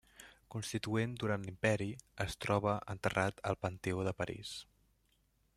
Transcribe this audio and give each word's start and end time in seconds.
Constituent 0.53 1.13
durant 1.23 1.45
l'Imperi, 1.49 1.89
es 2.27 2.37
troba 2.47 2.75
enterrat 2.97 3.45
al 3.51 3.61
Panteó 3.67 4.09
de 4.11 4.19
París. 4.23 4.59